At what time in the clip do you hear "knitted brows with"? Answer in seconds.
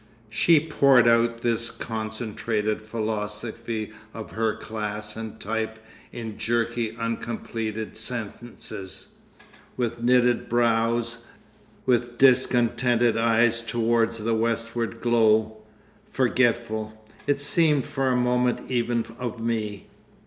10.01-12.17